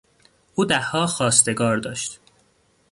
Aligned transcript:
او 0.55 0.65
دهها 0.65 1.07
خواستگار 1.07 1.77
داشت. 1.77 2.19